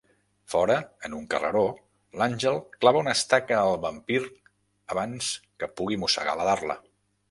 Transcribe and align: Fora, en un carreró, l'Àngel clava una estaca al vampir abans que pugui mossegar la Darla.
Fora, 0.53 0.77
en 1.09 1.15
un 1.17 1.27
carreró, 1.33 1.61
l'Àngel 2.23 2.59
clava 2.87 3.03
una 3.05 3.15
estaca 3.19 3.61
al 3.69 3.77
vampir 3.87 4.21
abans 4.97 5.33
que 5.63 5.75
pugui 5.81 6.05
mossegar 6.07 6.41
la 6.43 6.55
Darla. 6.55 6.85